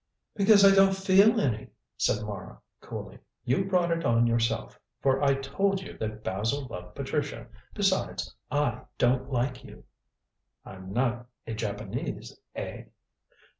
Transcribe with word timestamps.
"Because 0.35 0.65
I 0.65 0.73
don't 0.73 0.95
feel 0.97 1.39
any," 1.39 1.67
said 1.95 2.23
Mara 2.25 2.59
coolly. 2.79 3.19
"You 3.45 3.65
brought 3.65 3.91
it 3.91 4.03
on 4.03 4.25
yourself, 4.25 4.79
for 4.99 5.21
I 5.23 5.35
told 5.35 5.79
you 5.79 5.95
that 5.99 6.23
Basil 6.23 6.65
loved 6.65 6.95
Patricia. 6.95 7.45
Besides, 7.75 8.33
I 8.49 8.81
don't 8.97 9.31
like 9.31 9.63
you." 9.63 9.83
"I'm 10.65 10.91
not 10.91 11.27
a 11.45 11.53
Japanese. 11.53 12.35
Eh?" 12.55 12.85